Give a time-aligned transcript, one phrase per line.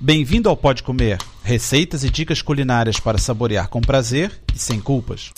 [0.00, 5.32] Bem-vindo ao Pode Comer, receitas e dicas culinárias para saborear com prazer e sem culpas.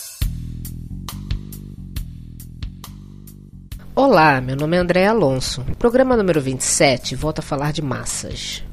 [3.95, 5.65] Olá, meu nome é André Alonso.
[5.79, 8.63] Programa número 27 volta a falar de massas.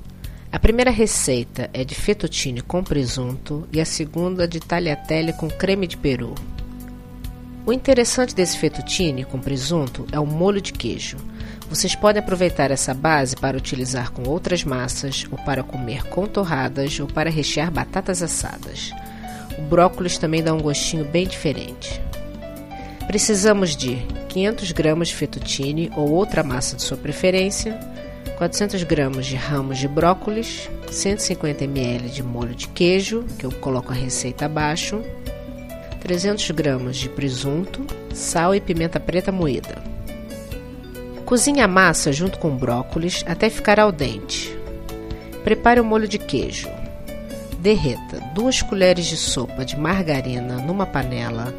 [0.52, 5.86] A primeira receita é de fettuccine com presunto e a segunda de tagliatelle com creme
[5.86, 6.34] de peru.
[7.64, 11.16] O interessante desse fettuccine com presunto é o molho de queijo.
[11.68, 16.98] Vocês podem aproveitar essa base para utilizar com outras massas, ou para comer com torradas,
[16.98, 18.90] ou para rechear batatas assadas.
[19.58, 22.00] O brócolis também dá um gostinho bem diferente.
[23.06, 23.96] Precisamos de
[24.28, 27.78] 500 gramas de fettuccine ou outra massa de sua preferência,
[28.38, 33.92] 400 gramas de ramos de brócolis, 150 ml de molho de queijo, que eu coloco
[33.92, 35.02] a receita abaixo,
[36.00, 39.87] 300 gramas de presunto, sal e pimenta preta moída.
[41.28, 44.58] Cozinhe a massa junto com brócolis até ficar al dente.
[45.44, 46.70] Prepare o molho de queijo.
[47.58, 51.54] Derreta 2 colheres de sopa de margarina numa panela.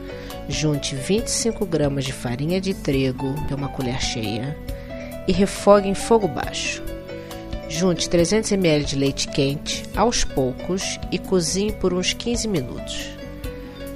[0.47, 4.57] Junte 25 gramas de farinha de trigo, de uma colher cheia,
[5.27, 6.81] e refogue em fogo baixo.
[7.69, 13.11] Junte 300 ml de leite quente aos poucos e cozinhe por uns 15 minutos.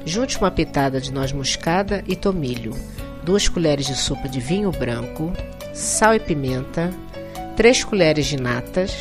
[0.05, 2.75] Junte uma pitada de noz moscada e tomilho,
[3.23, 5.33] 2 colheres de sopa de vinho branco,
[5.73, 6.91] sal e pimenta,
[7.57, 8.91] 3 colheres de natas,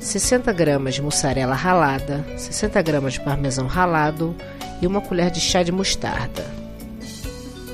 [0.00, 4.34] 60 gramas de mussarela ralada, 60 gramas de parmesão ralado
[4.80, 6.46] e uma colher de chá de mostarda.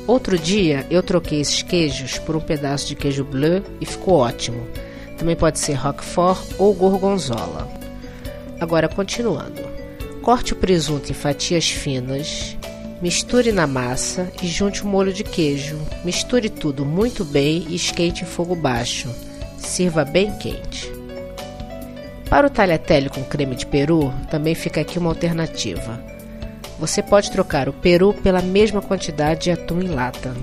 [0.07, 4.67] Outro dia eu troquei esses queijos por um pedaço de queijo bleu e ficou ótimo.
[5.19, 7.69] Também pode ser roquefort ou gorgonzola.
[8.59, 9.63] Agora continuando.
[10.23, 12.57] Corte o presunto em fatias finas
[13.05, 15.79] Misture na massa e junte o molho de queijo.
[16.03, 19.11] Misture tudo muito bem e esquente em fogo baixo.
[19.59, 20.91] Sirva bem quente.
[22.31, 26.03] Para o tagliatelle com creme de peru, também fica aqui uma alternativa.
[26.79, 30.35] Você pode trocar o peru pela mesma quantidade de atum em lata.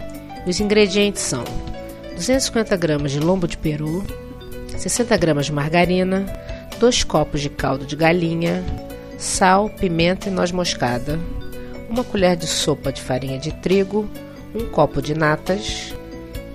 [0.45, 1.43] Os ingredientes são
[2.13, 4.05] 250 gramas de lombo de peru,
[4.77, 6.27] 60 gramas de margarina,
[6.79, 8.63] 2 copos de caldo de galinha,
[9.17, 11.19] sal, pimenta e noz moscada,
[11.91, 14.09] uma colher de sopa de farinha de trigo,
[14.55, 15.93] um copo de natas,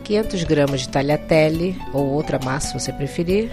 [0.04, 3.50] 500 gramas de tagliatelle ou outra massa se você preferir,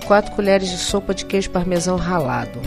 [0.00, 2.60] e 4 colheres de sopa de queijo parmesão ralado.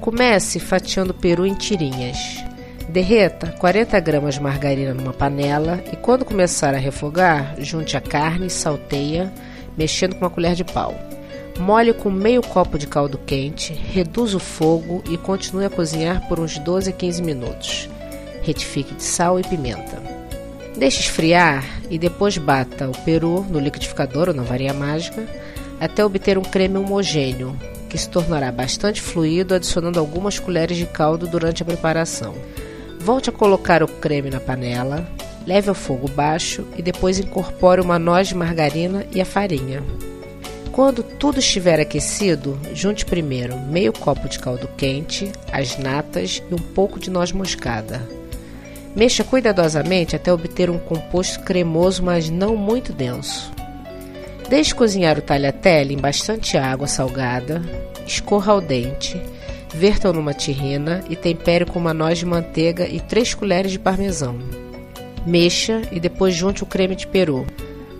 [0.00, 2.44] Comece fatiando o peru em tirinhas.
[2.88, 8.46] Derreta 40 gramas de margarina numa panela e quando começar a refogar, junte a carne
[8.46, 9.32] e salteia,
[9.76, 10.94] mexendo com uma colher de pau.
[11.58, 16.38] Molhe com meio copo de caldo quente, reduza o fogo e continue a cozinhar por
[16.38, 17.88] uns 12 a 15 minutos.
[18.42, 20.02] Retifique de sal e pimenta.
[20.76, 25.26] Deixe esfriar e depois bata o peru no liquidificador ou na varinha mágica
[25.80, 27.56] até obter um creme homogêneo,
[27.88, 32.34] que se tornará bastante fluido adicionando algumas colheres de caldo durante a preparação.
[33.00, 35.08] Volte a colocar o creme na panela,
[35.46, 39.82] leve ao fogo baixo e depois incorpore uma noz de margarina e a farinha.
[40.76, 46.58] Quando tudo estiver aquecido, junte primeiro meio copo de caldo quente, as natas e um
[46.58, 48.06] pouco de noz moscada.
[48.94, 53.50] Mexa cuidadosamente até obter um composto cremoso, mas não muito denso.
[54.50, 57.62] Deixe cozinhar o tagliatelle em bastante água salgada,
[58.06, 59.18] escorra ao dente,
[59.74, 64.38] verta-o numa terrina e tempere com uma noz de manteiga e 3 colheres de parmesão.
[65.26, 67.46] Mexa e depois junte o creme de peru.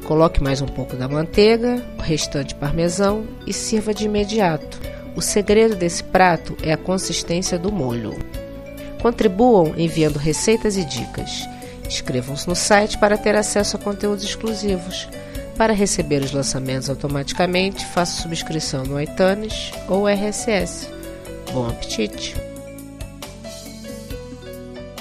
[0.07, 4.81] Coloque mais um pouco da manteiga, o restante parmesão e sirva de imediato.
[5.17, 8.15] O segredo desse prato é a consistência do molho.
[9.03, 11.49] Contribuam enviando receitas e dicas.
[11.85, 15.09] Inscrevam-se no site para ter acesso a conteúdos exclusivos.
[15.57, 20.89] Para receber os lançamentos automaticamente, faça subscrição no iTunes ou RSS.
[21.53, 22.56] Bom apetite!